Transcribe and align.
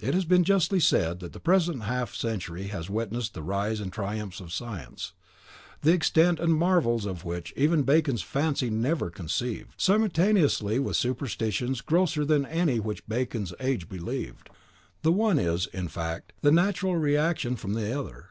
It 0.00 0.12
has 0.14 0.24
been 0.24 0.42
justly 0.42 0.80
said 0.80 1.20
that 1.20 1.32
the 1.32 1.38
present 1.38 1.84
half 1.84 2.16
century 2.16 2.64
has 2.64 2.90
witnessed 2.90 3.32
the 3.32 3.44
rise 3.44 3.78
and 3.78 3.92
triumphs 3.92 4.40
of 4.40 4.52
science, 4.52 5.12
the 5.82 5.92
extent 5.92 6.40
and 6.40 6.52
marvels 6.52 7.06
of 7.06 7.24
which 7.24 7.52
even 7.54 7.84
Bacon's 7.84 8.22
fancy 8.22 8.70
never 8.70 9.08
conceived, 9.08 9.70
simultaneously 9.76 10.80
with 10.80 10.96
superstitions 10.96 11.80
grosser 11.80 12.24
than 12.24 12.44
any 12.44 12.80
which 12.80 13.06
Bacon's 13.06 13.54
age 13.60 13.88
believed. 13.88 14.50
"The 15.02 15.12
one 15.12 15.38
is, 15.38 15.68
in 15.68 15.86
fact, 15.86 16.32
the 16.40 16.50
natural 16.50 16.96
reaction 16.96 17.54
from 17.54 17.74
the 17.74 17.96
other. 18.00 18.30